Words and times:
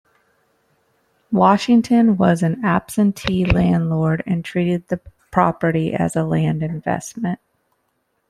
Washington 1.31 2.17
was 2.17 2.41
an 2.41 2.65
absentee 2.65 3.45
landlord 3.45 4.23
and 4.25 4.43
treated 4.43 4.87
the 4.87 4.99
property 5.29 5.93
as 5.93 6.15
a 6.15 6.23
land 6.23 6.63
investment. 6.63 7.37